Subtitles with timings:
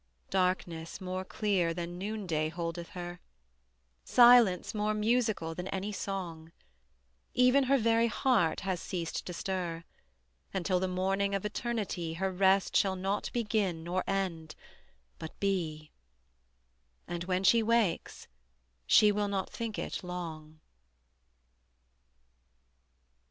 [0.31, 3.19] Darkness more clear than noonday holdeth her,
[4.03, 6.51] Silence more musical than any song;
[7.35, 9.83] Even her very heart has ceased to stir:
[10.55, 14.55] Until the morning of Eternity Her rest shall not begin nor end,
[15.19, 15.91] but be;
[17.07, 18.27] And when she wakes
[18.87, 20.61] she will not think it long.